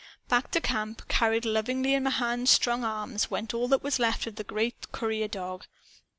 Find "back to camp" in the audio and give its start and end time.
0.29-1.07